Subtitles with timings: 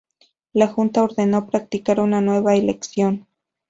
[0.51, 3.27] La Junta ordenó practicar una nueva elección.